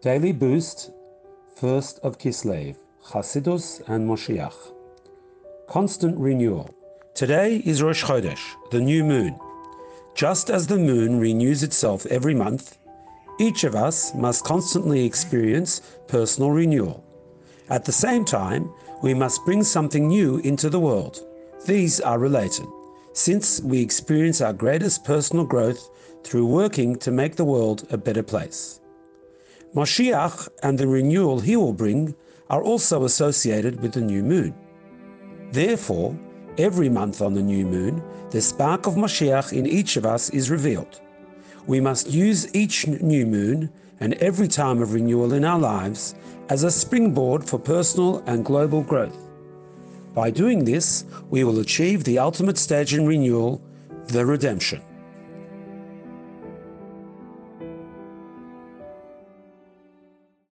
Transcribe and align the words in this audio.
Daily 0.00 0.30
Boost, 0.30 0.92
1st 1.60 1.98
of 2.04 2.18
Kislev, 2.18 2.76
Chassidus 3.04 3.82
and 3.88 4.08
Moshiach. 4.08 4.54
Constant 5.66 6.16
renewal. 6.16 6.72
Today 7.16 7.56
is 7.64 7.82
Rosh 7.82 8.04
Chodesh, 8.04 8.54
the 8.70 8.78
new 8.78 9.02
moon. 9.02 9.36
Just 10.14 10.50
as 10.50 10.68
the 10.68 10.78
moon 10.78 11.18
renews 11.18 11.64
itself 11.64 12.06
every 12.06 12.32
month, 12.32 12.78
each 13.40 13.64
of 13.64 13.74
us 13.74 14.14
must 14.14 14.44
constantly 14.44 15.04
experience 15.04 15.80
personal 16.06 16.52
renewal. 16.52 17.04
At 17.68 17.84
the 17.84 17.90
same 17.90 18.24
time, 18.24 18.72
we 19.02 19.14
must 19.14 19.44
bring 19.44 19.64
something 19.64 20.06
new 20.06 20.36
into 20.38 20.70
the 20.70 20.78
world. 20.78 21.26
These 21.66 22.00
are 22.00 22.20
related, 22.20 22.66
since 23.14 23.60
we 23.62 23.82
experience 23.82 24.40
our 24.42 24.52
greatest 24.52 25.04
personal 25.04 25.44
growth 25.44 25.90
through 26.22 26.46
working 26.46 26.94
to 27.00 27.10
make 27.10 27.34
the 27.34 27.44
world 27.44 27.84
a 27.90 27.98
better 27.98 28.22
place. 28.22 28.78
Moshiach 29.74 30.48
and 30.62 30.78
the 30.78 30.88
renewal 30.88 31.40
he 31.40 31.56
will 31.56 31.74
bring 31.74 32.14
are 32.48 32.62
also 32.62 33.04
associated 33.04 33.80
with 33.80 33.92
the 33.92 34.00
new 34.00 34.22
moon. 34.22 34.54
Therefore, 35.52 36.18
every 36.56 36.88
month 36.88 37.20
on 37.20 37.34
the 37.34 37.42
new 37.42 37.66
moon, 37.66 38.02
the 38.30 38.40
spark 38.40 38.86
of 38.86 38.94
Moshiach 38.94 39.52
in 39.52 39.66
each 39.66 39.96
of 39.96 40.06
us 40.06 40.30
is 40.30 40.50
revealed. 40.50 41.00
We 41.66 41.80
must 41.80 42.08
use 42.08 42.54
each 42.54 42.86
new 42.86 43.26
moon 43.26 43.70
and 44.00 44.14
every 44.14 44.48
time 44.48 44.80
of 44.80 44.94
renewal 44.94 45.34
in 45.34 45.44
our 45.44 45.58
lives 45.58 46.14
as 46.48 46.64
a 46.64 46.70
springboard 46.70 47.44
for 47.44 47.58
personal 47.58 48.22
and 48.26 48.44
global 48.44 48.82
growth. 48.82 49.18
By 50.14 50.30
doing 50.30 50.64
this, 50.64 51.04
we 51.28 51.44
will 51.44 51.60
achieve 51.60 52.04
the 52.04 52.18
ultimate 52.18 52.56
stage 52.56 52.94
in 52.94 53.06
renewal, 53.06 53.60
the 54.06 54.24
redemption. 54.24 54.82